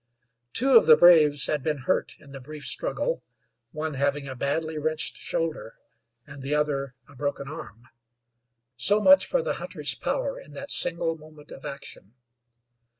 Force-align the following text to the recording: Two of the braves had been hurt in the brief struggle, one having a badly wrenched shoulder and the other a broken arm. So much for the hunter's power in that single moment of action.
Two 0.53 0.75
of 0.75 0.87
the 0.87 0.97
braves 0.97 1.45
had 1.45 1.61
been 1.61 1.77
hurt 1.77 2.17
in 2.19 2.31
the 2.31 2.39
brief 2.39 2.65
struggle, 2.65 3.21
one 3.71 3.93
having 3.93 4.27
a 4.27 4.33
badly 4.35 4.79
wrenched 4.79 5.15
shoulder 5.15 5.75
and 6.25 6.41
the 6.41 6.55
other 6.55 6.95
a 7.07 7.13
broken 7.15 7.47
arm. 7.47 7.87
So 8.75 8.99
much 8.99 9.27
for 9.27 9.43
the 9.43 9.53
hunter's 9.61 9.93
power 9.93 10.39
in 10.39 10.53
that 10.53 10.71
single 10.71 11.15
moment 11.19 11.51
of 11.51 11.65
action. 11.65 12.15